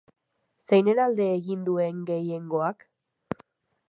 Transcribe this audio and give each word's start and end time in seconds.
Zeinen 0.69 1.01
alde 1.03 1.27
egin 1.33 1.61
duen 1.67 1.99
gehiengoak? 2.07 2.87